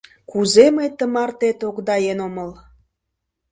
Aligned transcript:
Кузе 0.29 0.65
мый 0.75 0.89
тымарте 0.97 1.49
тогдаен 1.61 2.19
омыл. 2.27 2.51